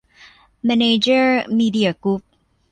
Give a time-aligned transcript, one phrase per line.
[0.65, 2.21] แมเนเจอร์ มีเดีย กรุ๊ป